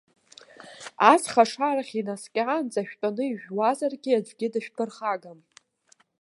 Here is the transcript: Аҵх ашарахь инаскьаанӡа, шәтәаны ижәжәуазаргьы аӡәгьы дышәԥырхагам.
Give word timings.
Аҵх 1.11 1.33
ашарахь 1.43 1.93
инаскьаанӡа, 1.99 2.81
шәтәаны 2.87 3.23
ижәжәуазаргьы 3.27 4.11
аӡәгьы 4.19 4.47
дышәԥырхагам. 4.53 5.39